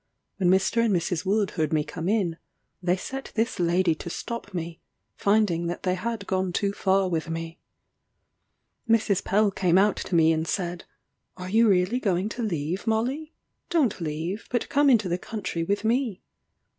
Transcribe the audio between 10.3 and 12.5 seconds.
and said, "Are you really going to